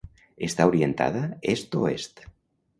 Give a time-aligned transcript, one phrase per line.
[0.47, 1.23] Està orientada
[1.55, 2.27] est-oest.